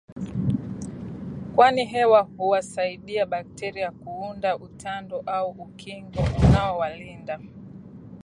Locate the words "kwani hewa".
1.55-2.21